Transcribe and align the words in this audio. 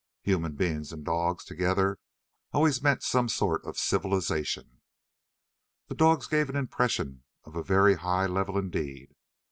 Human 0.23 0.55
beings 0.55 0.91
and 0.91 1.05
dogs, 1.05 1.45
together, 1.45 1.99
always 2.53 2.81
mean 2.81 3.01
some 3.01 3.29
sort 3.29 3.63
of 3.67 3.77
civilization. 3.77 4.81
The 5.89 5.95
dogs 5.95 6.25
gave 6.25 6.49
an 6.49 6.55
impression 6.55 7.23
of 7.43 7.55
a 7.55 7.61
very 7.61 7.93
high 7.93 8.25
level 8.25 8.57
indeed. 8.57 9.15